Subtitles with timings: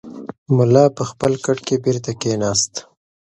[0.55, 2.73] ملا په خپل کټ کې بېرته کښېناست.